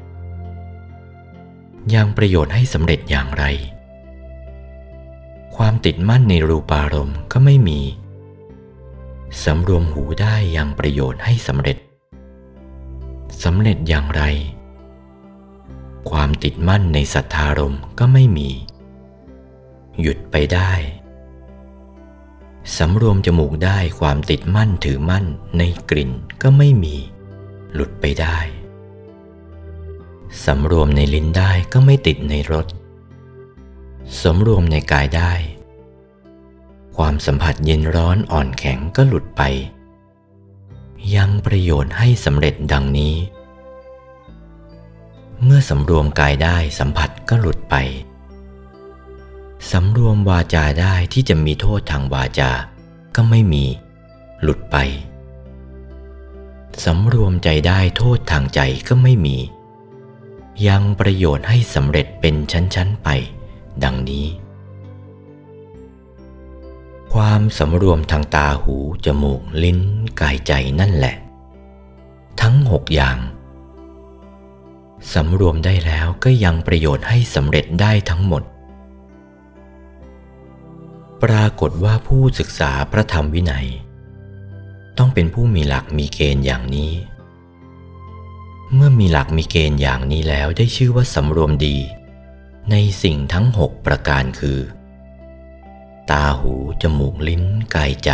[1.95, 3.45] ยังประโยชน์ให้สำเร็จอย่างไร
[5.57, 7.81] ความติดมั่นในรูปารมณ์ก็ไม่มี
[9.45, 11.79] สำรวมหูได้ยังประโยชน์ให้สำเร็จ
[13.45, 14.23] สำเร็จอย่างไร
[16.11, 18.51] ความติดมั่นในสัทธารมณ์ก็ไม่มี
[20.01, 20.73] หยุดไปได้
[22.79, 25.25] สำรวมจมูกได้ความติดมั่นถือมั่น
[25.59, 26.11] ในกลิ่น
[26.43, 26.97] ก็ไม่มี
[27.73, 28.39] หลุดไปได้
[30.45, 32.67] สำรวมในลิ้นได้ก็ไม่ติดในรส
[34.23, 35.33] สำรวมในกายได้
[36.97, 39.43] ความสัมผัสเย็นร้อนอ่อนแข็งก็หลุดไป
[41.17, 43.15] ยังประโยชน์ให้สำเร็จดังนี้
[45.45, 47.75] เมื่อสำรวมกายได้สัมผัสก็หลุดไป
[49.73, 52.51] สำรวมวาจาได้ที่จะมีโทษทางวาจา
[53.17, 53.65] ก็ไม่มี
[54.43, 54.77] หลุดไป
[56.85, 59.37] สำรวมใจได้โทษทางใจก็ไม่มี
[60.69, 63.09] ยังประโยชน์ให้สำเร็จเป็นชั้น ๆ ไป
[63.85, 64.27] ดังนี้
[67.15, 69.81] ความสำรวมทางตาหู จมูก ลิ้น
[70.21, 71.17] กายใจนั่นแหละ
[72.41, 73.19] ทั้งหกอย่าง
[75.15, 78.43] สำรวมได้แล้วก็ยังประโยชน์ให้สำเร็จได้ทั้งหมด
[81.23, 83.69] ปรากฏว่าผู้ศึกษาพระธรรมวินัย
[84.99, 86.93] ต้องเป็นผู้มีหลักมีเกณฑ์อย่างนี้
[88.75, 91.77] เมื่อมีหลักมีเกณฑ์อย่างนี้แล้วได้ชื่อว่าสำรวมดี
[92.71, 94.59] ในสิ่งทั้งหกประการคือ
[96.11, 98.11] ตาหู จมูกลิ้นกายใจ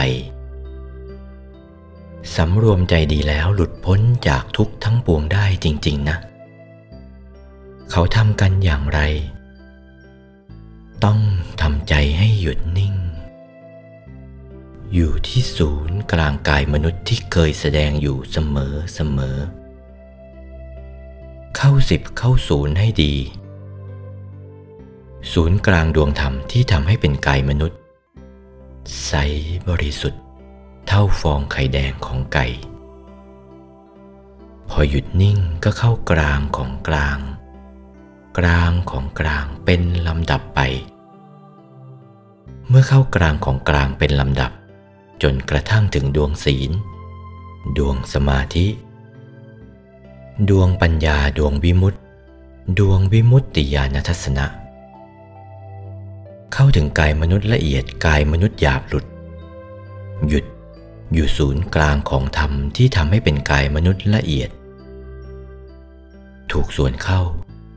[2.37, 6.17] สำรวมใจดีแล้วหลุดพ้นจากทุกทั้งปวงได้จริง ๆ นะ
[7.91, 9.01] เขาทำกันอย่างไร
[11.05, 11.21] ต้อง
[11.63, 12.95] ทำใจให้หยุดนิ่ง
[14.95, 19.39] อยู่ที่ศูนย์กลางกายมนุษย์ที่เคยแสดงอยู่เสมอเสมอ
[21.61, 23.15] เข้าสิบเข้าศูนย์ให้ดี
[25.33, 27.79] ศูนย์กลางดวงธรรมที่ทำให้เป็นกายมนุษย์
[29.07, 29.13] ใส
[29.69, 30.23] บริสุทธิ์
[30.87, 32.47] เท่าฟองไข่แดงของไก่
[34.69, 37.19] พอหยุดนิ่งก็เข้ากลางของกลาง
[38.39, 40.61] กลางของกลางเป็นลำดับไป
[42.69, 44.53] เมื่อเข้ากลางของกลางเป็นลำดับ
[45.23, 46.71] จนกระทั่งถึงดวงศีล
[47.77, 48.67] ดวงสมาธิ
[50.51, 51.99] ดวงปัญญาดวงวิมุตติ
[52.79, 54.47] ดวงวิมุตติญาณทัศนะ
[56.53, 59.07] เข้าถึงกายมนุษย์ละเอียดกายมนุษย์หยาบหลุด
[60.29, 60.45] หยุด
[61.13, 64.51] อยู่ศูนย์กลางของธรรมที่ทำให้เป็นกายมนุษย์ละเอียด
[66.53, 67.21] ถูกส่วนเข้า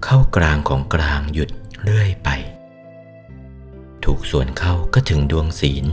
[0.05, 1.49] เข้ากลางของกลางหยุด
[1.83, 2.29] เรื่อยไป
[4.05, 5.85] ถูกส่วนเข้าก็ถึงดวงศีล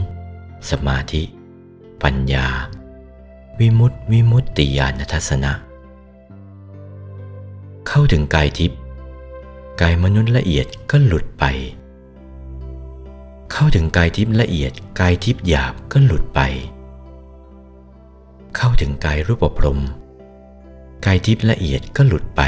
[0.69, 1.23] สมาธิ
[2.03, 2.47] ปัญญา
[3.59, 5.53] วิมุตติวิมุตติญาณทัศนะ
[7.87, 8.79] เข้าถึงกายทิพย์
[9.81, 11.43] กายมนุษย์ละเอียดก็หลุดไป
[13.51, 16.39] เข้าถึงกายทิพย์ละเอียดกายทิพย์หยาบก็หลุดไป
[18.55, 19.79] เข้าถึงกายรูปพรม
[21.05, 22.41] กายทิพย์ละเอียดก็หลุดไป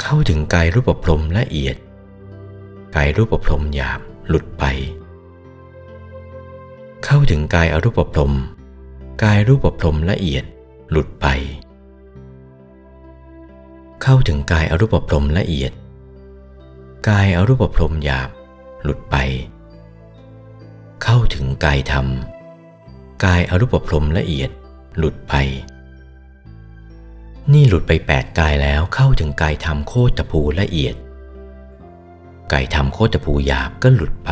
[0.00, 1.76] เข้าถึงกายรูปพรมละเอียด
[2.96, 4.64] กายรูปพรมหยาบหลุดไป
[7.04, 8.32] เข้าถึงกายอรูปพรม
[9.24, 10.44] กายรูปพรมละเอียด
[10.90, 11.28] หลุดไป
[14.02, 15.72] เข้าถึงกายอรูปพรมละเอียด
[17.08, 18.30] กายอรูปพรมหยาบ
[18.82, 19.16] หลุดไป
[21.02, 22.06] เข้าถึงกายธรรม
[23.24, 24.50] กายอรูปพรมละเอียด
[24.98, 25.34] หลุดไป
[27.52, 30.94] นี่หลุดไปแปดกายแล้วเข้าถึงกายธรรมโคตรภูละเอียด
[32.52, 34.30] กายธรรมโคตรภูหยาบก็หลุดไป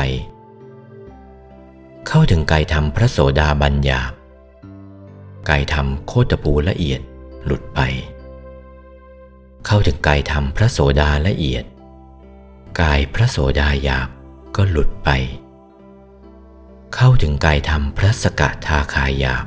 [2.09, 4.13] เข้าถึงกายธรรมพระโสดาบัญหยาบ
[5.49, 7.01] กายธรรมโคตรภูละเอียด
[7.45, 7.81] หลุดไป
[9.67, 11.65] เข้าถึงกายธรรมพระโสดาละเอียด
[12.81, 14.09] กายพระโสดาหยาบ
[14.57, 15.09] ก็หลุดไป
[16.95, 19.47] เข้าถึงกายธรรมพระสกทาคาหยาบ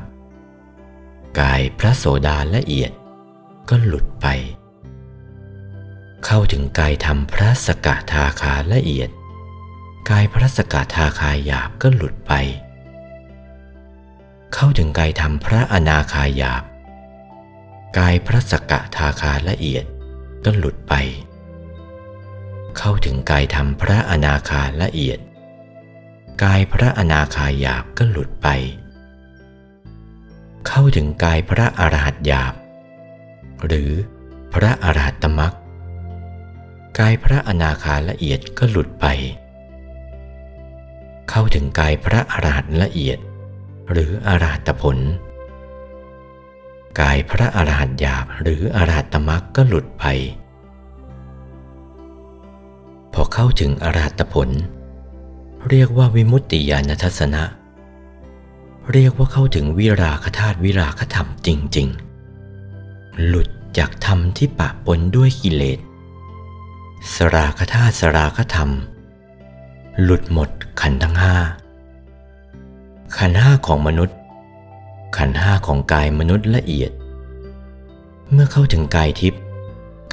[1.40, 2.92] กายพระโสดาละเอียด
[3.70, 4.28] ก็หลุดไป
[6.26, 9.10] เข้าถึงกายธรรมพระสกทาคาละเอียด
[10.10, 12.34] กายพระสกทาคาหยาบก็หลุดไป
[14.54, 16.64] เข้าถึงกายธรรมพระอนาคาหยาบ
[17.98, 19.86] กายพระสกทาคาละเอียด
[20.46, 20.94] ก็หลุดไป
[22.78, 25.20] เข้าถึงกายธรรมพระอนาคาละเอียด
[26.44, 28.48] กายพระอนาคาหยาบก็หลุดไป
[30.68, 32.54] เข้าถึงกายพระอรหัตหยาบ
[33.66, 33.92] หรือ
[34.54, 35.54] พระอรหัตตมรรค
[37.00, 39.06] กายพระอนาคาละเอียดก็หลุดไป
[41.30, 43.20] เข้าถึงกายพระอรหัตละเอียด
[43.92, 44.98] หรืออรหัตผล
[47.00, 50.04] กายพระอรหันต์หยาบหรืออรหัตตมรรคก็หลุดไป
[53.14, 54.50] พอเข้าถึงอรหัตผล
[55.70, 57.44] เรียกว่าวิมุตติญาณทัศนะ
[58.92, 61.88] เรียกว่าเข้าถึงวิราคธาตุวิราคธรรมจริง
[62.58, 63.48] ๆ หลุด
[63.78, 65.80] จากธรรมที่ปะปนด้วยกิเลส
[67.16, 68.70] สราคธาตุสราคธรรม
[70.02, 70.50] หลุดหมด
[70.82, 71.36] ขันธ์ทั้งห้า
[73.18, 74.19] ขันธ์ห้าของมนุษย์
[75.18, 76.92] ขันห้าของกายมนุษย์ละเอียด
[78.32, 79.42] เมื่อเข้าถึงกายทิพย์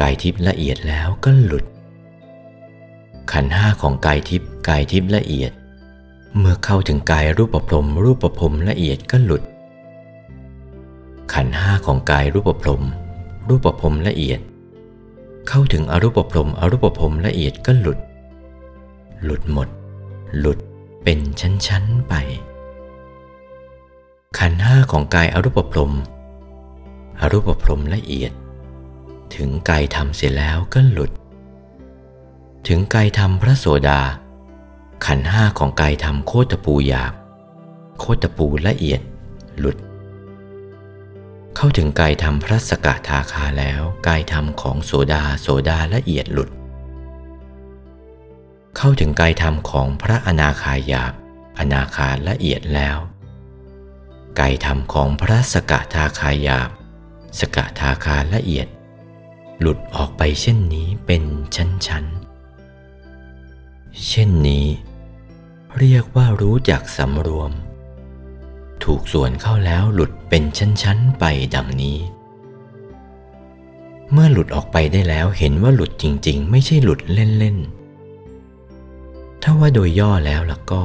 [0.00, 1.64] กายทิพย์ละเอียดแล้วก็หลุด
[3.32, 5.52] ขันห้าของกายทิพย์กายทิพย์ละเอียด
[6.38, 9.42] เมื่อเข้าถึงกายรูปพรมรูปพรมละเอียดก็หลุด
[11.32, 12.82] ขันห้าของกายรูปพรม
[13.48, 14.40] รูปพรมละเอียด
[15.48, 17.98] เข้าถึงอรูปพรมอรูปพรมละเอียดก็หลุด
[19.24, 19.68] หลุดหมด
[20.38, 20.58] หลุด
[21.04, 22.14] เป็นชั้นๆไป
[24.38, 25.92] ขันห้าของกายอรูปพรม
[27.20, 28.32] อรูปพรมละเอียด
[29.36, 31.10] ถึงกายธรรมเสียแล้วก็หลุด
[32.68, 34.00] ถึงกายธรรมพระโสดา
[35.06, 37.12] ขันห้าของกายธรรมโคตปูหยาบ
[37.98, 39.00] โคตปูละเอียด
[39.58, 39.76] หลุด
[41.56, 46.48] เข้าถึงกายธรรมพระสกทาคาแล้วกายธรรมของโสดาโสดาละเอียดหลุด
[48.76, 51.12] เข้าถึงกายธรรมของพระอนาคาหยาบ
[51.58, 52.98] อนาคาละเอียดแล้ว
[54.36, 56.70] ไกายธรรมของพระสกทาคาหยาบ
[57.38, 58.68] สกทาคาละเอียด
[59.60, 61.22] หลุดออกไปเช่นนี้เป็น
[61.56, 64.66] ชั้นๆ เช่นนี้
[65.78, 67.52] เรียกว่ารู้จักสำรวม
[68.84, 71.24] ถูกส่วนเข้าแล้วหลุดเป็นชั้นๆไป
[71.54, 71.98] ดังนี้
[74.12, 80.82] เมื่อหลุดออกไปได้แล้วเห็นว่าหลุดจริงๆ ไม่ใช่หลุดเล่นๆ ถ้าว่าโดยย่อแล้วล่ะก็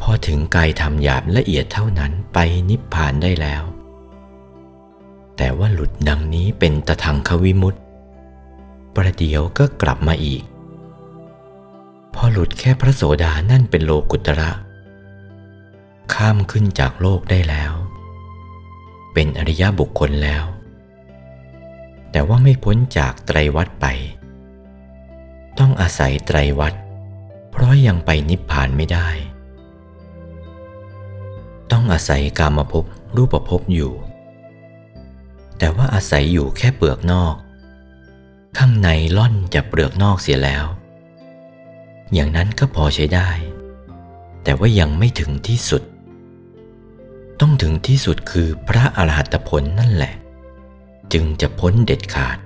[0.00, 2.38] พอถึงกายธรรมหยาบละเอียดเท่านั้นไป
[2.68, 3.62] นิพพานได้แล้ว
[5.36, 7.78] แต่ว่าหลุดดังนี้เป็นตะทังควิมุตต
[8.94, 10.42] ประเดี๋ยวก็กลับมาอีก
[12.14, 14.50] พอหลุดแค่พระโสดานั่นเป็นโลกุตระ
[16.14, 17.72] ข้ามขึ้นจากโลกได้แล้ว
[19.12, 20.44] เป็นอริยบุคคลแล้ว
[22.10, 23.86] แต่ว่าไม่พ้นจากไตรวัฏไป
[25.58, 26.74] ต้องอาศัยไตรวัฏ
[27.50, 29.08] เพราะยังไปนิพพานไม่ได้
[31.76, 32.84] ต้องอาศัยกามภพ
[33.16, 33.92] รูปภพอยู่
[35.58, 37.34] แต่ว่าอาศัยอยู่แค่เปลือกนอก
[38.58, 40.64] ข้างในล่อนจะเปลือกนอกเสียแล้ว
[42.12, 43.30] อย่างนั้นก็พอใช้ได้
[44.42, 45.82] แต่ว่ายังไม่ถึงที่สุด
[47.40, 50.14] ต้องถึงที่สุดคือพระอรหัตผลนั่นแหละ
[51.12, 52.38] จึงจะพ้นเด็ดขาด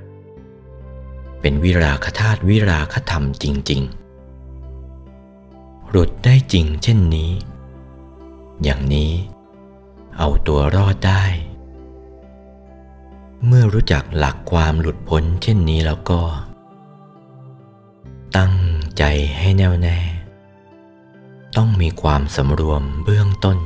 [1.41, 3.83] เป็นวิราคธาตุวิราคธรรมจริง
[5.07, 7.33] ๆ หลุดได้จริงเช่นนี้
[8.65, 9.13] อย่างนี้
[10.19, 11.25] เอาตัวรอดได้
[13.47, 16.21] เมื่อรู้จักหลักความหลุดพ้นเช่นนี้แล้วก็
[18.37, 18.55] ตั้ง
[18.99, 19.03] ใจ
[19.39, 19.99] ให้แน่วแน่
[21.57, 23.59] ต้องมีความสำรวมเบื้องต้น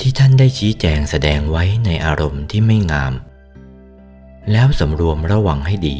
[0.00, 3.12] ที่ท่านได้ชี้แจงแสดงไว้ในอารมณ์ที่ไม่งาม
[4.52, 5.98] แล้วสำรวมระวังให้ดี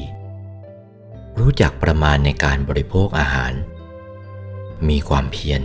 [1.39, 3.53] รู้จักประมาณในการบริโภคอาหาร
[4.89, 5.63] มีความเพียร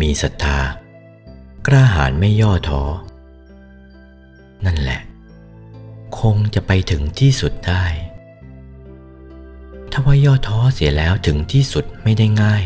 [0.00, 0.58] มีศรัทธา
[1.66, 2.82] กล้าหาญไม่ย่อท้อ
[4.66, 5.00] นั่นแหละ
[6.20, 7.84] คงจะไปถึงที่สุดได้
[9.90, 12.64] ถ้าว่าย่อท้อเสียแล้วถึงที่สุดไม่ได้ง่าย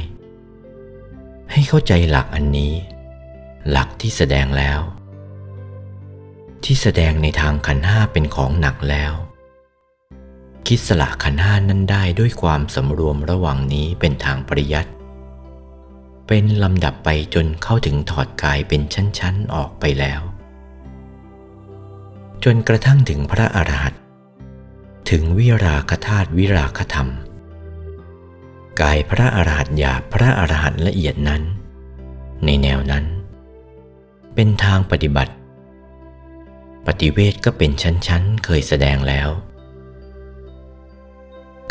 [1.53, 2.73] ให้เข้าใจหลักอันนี้
[3.71, 4.81] หลักที่แสดงแล้ว
[6.65, 9.13] ที่แสดงในทางขันห้าเป็นของหนักแล้ว
[10.67, 14.91] คิดสละขันห้านั้นได้ด้วยความสำรวมระหว่างนี้เป็นทางปริยัติ
[16.33, 20.21] เป็นลำดับไปจนเข้าถึงถอดกายเป็นชั้นๆออกไปแล้ว
[22.45, 24.03] จนกระทั่งถึงพระอรหันต์
[25.11, 27.09] ถึงวิราคธาตุวิราคธรรม
[28.81, 31.43] กายพระอรหันต์หยาบพระอรหันต์ละเอียดนั้น
[32.45, 33.05] ในแนวนั้น
[34.35, 35.33] เป็นทางปฏิบัติ
[36.87, 39.29] ปฏิเวทก็เป็นชั้นๆเคยแสดงแล้ว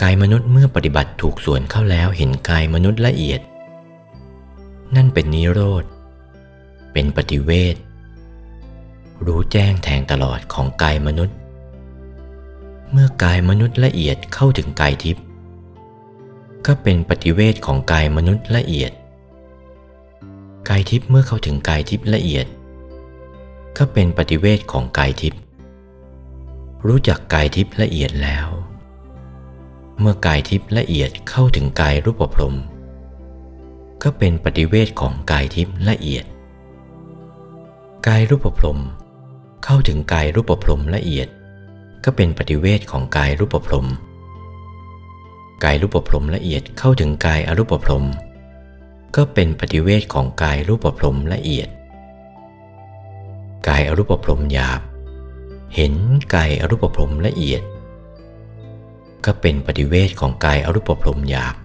[0.02, 3.42] กายมนุษย์เมื่อปฏิบัติถูกส่วนเข้าแล้วเห็นกายมนุษย์ละเอียด
[4.96, 5.84] นั่นเป็นนิโรธ
[6.94, 7.76] เป็นปฏิเวท
[9.26, 11.38] รู้แจ้งแทงตลอดของกายมนุษย์
[12.92, 15.24] เมื่อกายมนุษย์ละเอียดเข้าถึงกายทิพย์
[16.66, 18.92] ก็เป็นปฏิเวทของกายมนุษย์ละเอียด
[20.70, 22.46] กายทิพย์เมื่อเข้าถึงกายทิพย์ละเอียด
[23.78, 25.42] ก็เป็นปฏิเวทของกายทิพย์
[26.88, 28.48] รู้จักกายทิพย์ละเอียดแล้ว
[30.00, 32.56] เมื่อกายทิพย์ละเอียดเข้าถึงกายรูปพรม
[34.04, 36.26] ก็เป็นปฏิเวทของกายทิพย์ละเอียด
[38.08, 38.80] กายรูปพรม
[39.64, 41.28] เข้าถึงกายรูปพรมละเอียด
[42.04, 43.88] ก็เป็นปฏิเวทของกายรูปพรม
[45.64, 48.06] กายรูปพรมละเอียดเข้าถึงกายอรูปพรม
[49.16, 51.70] ก็เป็นปฏิเวทของกายรูปพรมละเอียด
[53.68, 54.82] กายอรูปพรมหยาบ
[55.76, 55.94] เห็น
[56.36, 57.62] กายอรูปพรมละเอียด
[59.26, 61.56] ก็เป็นปฏิเวทของกายอรูปพรมหยาบ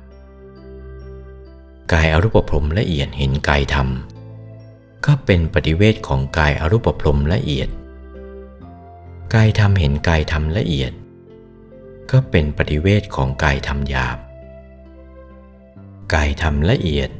[1.93, 3.89] กายอรูปพรมละเอียดเห็นกายธรรม
[5.07, 7.69] ก็เป็นปฏิเวทของกายอรูปพรมละเอียด
[9.35, 10.93] กายธรรมเห็นกายธรรมละเอียด
[12.11, 14.19] ก็เป็นปฏิเวทของกายธรรมหยาบ
[16.15, 17.11] กายธรรมละเอียด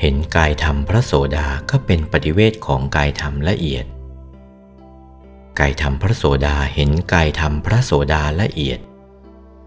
[0.00, 3.86] เห็นกายธรรมพระโสดาก็เป็นปฏิเวทของกายธรรมละเอียด
[5.60, 8.80] กายธรรมพระโสดาเห็นกายธรรมพระโสดาละเอียด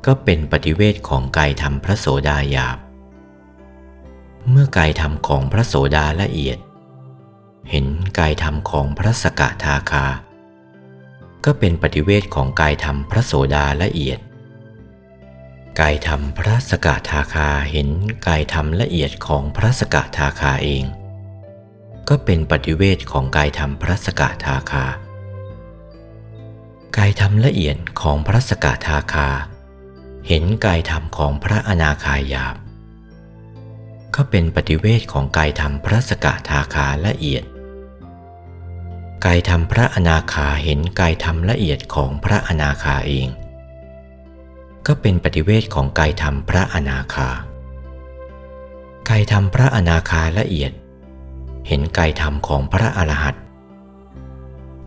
[0.05, 2.78] ก็เป็นปฏิเวทของกายธรรมพระโสดาหยาบ
[4.51, 6.57] เมื่อกายธรรมของพระโสดาละเอียด
[7.69, 7.85] เห็น
[8.19, 10.05] กายธรรมของพระสกทาคา
[11.45, 14.19] ก็เป็นปฏิเวทของกายธรรมพระโสดาละเอียด
[15.79, 17.89] กายธรรมพระสกทาคาเห็น
[18.27, 20.83] กายธรรมละเอียดของพระสกทาคาเอง
[22.09, 24.85] ก็เป็นปฏิเวทของกายธรรมพระสกทาคา
[26.97, 29.29] กายธรรมละเอียดของพระสกทาคา
[30.27, 32.55] เห็นกายธรรมของพระอนาคายาบ
[34.16, 37.43] ก็เป็นปฏิเวทของกายธรรมพระสกทาคาละเอียด
[39.26, 43.28] กายธรรมพระอนาคาเห็นกายธรรมละเอียดของพระอนาคาเอง
[44.88, 47.30] ก็เป็นปฏิเวทของกายธรรมพระอนาคา
[49.09, 50.72] กายธรรมพระอนาคาละเอียด
[51.68, 53.36] เห็นกายธรรมของพระอรหันต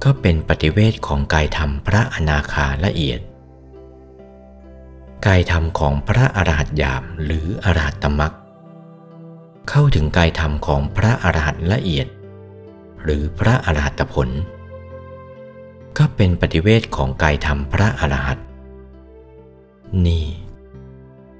[0.04, 3.20] ก็เป็นปฏิเวทของกายธรรมพระอนาคาละเอียด
[5.26, 8.32] กายธรรมของพระอรหัตยามหรืออรหัตตมัก
[9.68, 12.06] เข้าถึงกายธรรมของพระอรหันต์ละเอียด
[13.02, 14.28] หรือพระอรหัตผล
[15.98, 18.46] ก็เป็นปฏิเวทของกายธรรมพระอรหันต์
[20.06, 20.26] นี่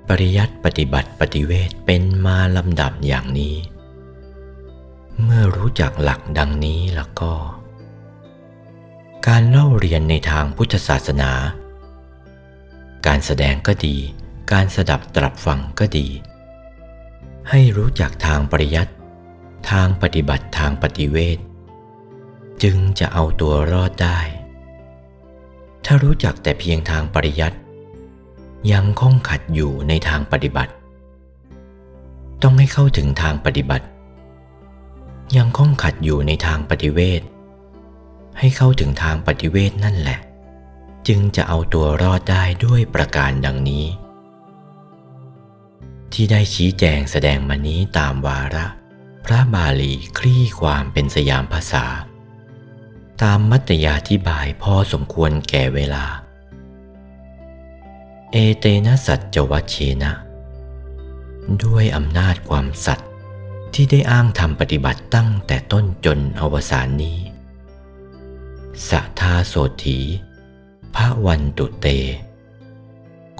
[0.08, 3.54] ปริยัติปฏิบัติปฏิเวทเป็นมาลำดับอย่างนี้
[5.22, 7.32] เมื่อรู้จักหลักดังนี้แล้วก็
[9.26, 11.32] การเล่าเรียนในทางพุทธศาสนา
[13.06, 13.96] การแสดงก็ดี
[14.52, 16.06] การสดับตรับฟังก็ดี
[17.52, 18.92] ให้รู้จักทางปริยัติ
[19.70, 21.38] ทางปฏิบัติทางปฏิเวท
[22.62, 24.18] จึงจะเอาตัวรอดได้
[25.84, 27.58] ถ้ารู้จักแต่เพียงทางปริยัติ
[28.72, 30.72] ยังคงขัดอยู่ในทางปฏิบัติ
[32.42, 33.86] ต้องให้เข้าถึงทางปฏิบัติ
[35.36, 37.22] ยังคงขัดอยู่ในทางปฏิเวท
[38.38, 40.18] ให้เข้าถึงทางปฏิเวทนั่นแหละ
[41.08, 43.84] จึงจะเอาตัวรอดได้ด้วยประการดังนี้
[46.12, 48.66] ที่ได้ชี้แจงแสดงมานี้ตามวาระ
[49.24, 51.86] พระบาลีคลี่ความเป็นสยามภาษา
[53.22, 56.04] ตามมัตยาธิบายพอสมควรแก่เวลา
[58.32, 60.12] เอเตนะสัจวัชเชนะ
[61.64, 63.08] ด้วยอำนาจความสัตย์
[63.74, 67.18] ที่ได้อ้างทำปฏิบัติตั้งแต่ต้นจนอวสานนี้
[68.88, 69.54] สัทาโส
[69.84, 69.98] ถี
[70.94, 71.86] พระวันตุเต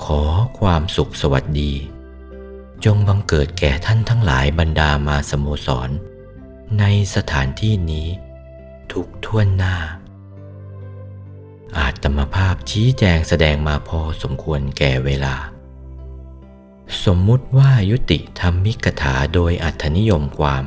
[0.03, 0.23] ขอ
[0.59, 1.73] ความสุขสวัสดี
[2.85, 5.91] จงบังเกิดแก่ท่านทั้งหลายบรรดามาสโมสร
[6.79, 8.09] ในสถานที่นี้
[8.93, 9.77] ทุกท่วนหน้า
[11.79, 15.37] อาจตมภาพชี้แจงแสดงมาพอสมควรแก่เวลา
[17.05, 20.65] สมมุติว่ายุติธรรมิกถาโดยอัธนิยมความ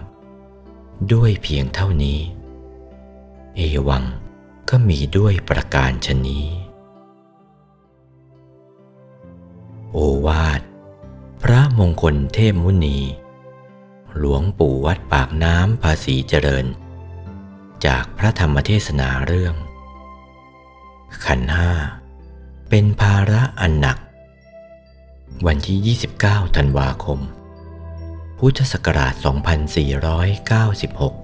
[1.14, 2.20] ด้วยเพียงเท่านี้
[3.56, 4.04] เอวัง
[4.70, 6.46] ก็มีด้วยประการชนี้
[9.92, 10.62] โอวาท
[11.44, 12.98] พระมงคลเทพมุนี
[14.18, 16.66] หลวงปู่วัดปากน้ำภาษีเจริญ
[17.86, 19.56] จากพระธรรมเทศนาเรื่อง
[21.26, 21.72] ขันห้า
[22.70, 23.98] เป็นภาระอันหนัก
[25.48, 27.20] วันที่ 29 ธันวาคม
[28.40, 29.14] พุทธศักราช
[30.36, 31.21] 2496